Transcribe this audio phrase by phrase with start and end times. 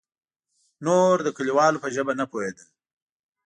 [0.85, 2.67] نور د کليوالو په ژبه نه پوهېدل.